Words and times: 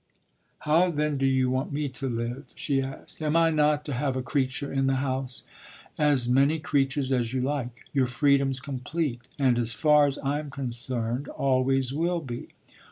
"How 0.61 0.89
then 0.89 1.19
do 1.19 1.27
you 1.27 1.51
want 1.51 1.71
me 1.71 1.87
to 1.89 2.09
live?" 2.09 2.53
she 2.55 2.81
asked. 2.81 3.21
"Am 3.21 3.35
I 3.35 3.51
not 3.51 3.85
to 3.85 3.93
have 3.93 4.17
a 4.17 4.23
creature 4.23 4.73
in 4.73 4.87
the 4.87 4.95
house?" 4.95 5.43
"As 5.95 6.27
many 6.27 6.57
creatures 6.57 7.11
as 7.11 7.33
you 7.35 7.41
like. 7.41 7.85
Your 7.91 8.07
freedom's 8.07 8.59
complete 8.59 9.21
and, 9.37 9.59
as 9.59 9.73
far 9.73 10.07
as 10.07 10.17
I'm 10.23 10.49
concerned, 10.49 11.27
always 11.27 11.93
will 11.93 12.19
be. 12.19 12.47